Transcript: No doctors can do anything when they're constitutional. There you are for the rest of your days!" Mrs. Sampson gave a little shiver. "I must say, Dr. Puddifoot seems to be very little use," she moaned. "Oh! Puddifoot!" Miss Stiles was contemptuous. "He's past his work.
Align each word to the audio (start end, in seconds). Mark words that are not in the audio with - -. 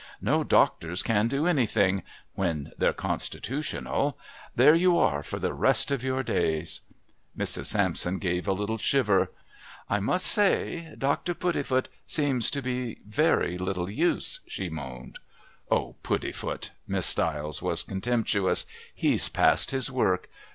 No 0.19 0.43
doctors 0.43 1.03
can 1.03 1.27
do 1.27 1.45
anything 1.45 2.01
when 2.33 2.71
they're 2.75 2.91
constitutional. 2.91 4.17
There 4.55 4.73
you 4.73 4.97
are 4.97 5.21
for 5.21 5.37
the 5.37 5.53
rest 5.53 5.91
of 5.91 6.01
your 6.03 6.23
days!" 6.23 6.81
Mrs. 7.37 7.67
Sampson 7.67 8.17
gave 8.17 8.47
a 8.47 8.53
little 8.53 8.79
shiver. 8.79 9.29
"I 9.87 9.99
must 9.99 10.25
say, 10.25 10.95
Dr. 10.97 11.35
Puddifoot 11.35 11.85
seems 12.07 12.49
to 12.49 12.63
be 12.63 12.97
very 13.05 13.59
little 13.59 13.91
use," 13.91 14.39
she 14.47 14.69
moaned. 14.71 15.19
"Oh! 15.69 15.95
Puddifoot!" 16.01 16.71
Miss 16.87 17.05
Stiles 17.05 17.61
was 17.61 17.83
contemptuous. 17.83 18.65
"He's 18.95 19.29
past 19.29 19.69
his 19.69 19.91
work. 19.91 20.29